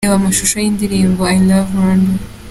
Reba 0.05 0.15
amashusho 0.21 0.55
y'indirimbo 0.59 1.21
'I 1.25 1.37
love 1.47 1.69
Rwanda'. 1.77 2.13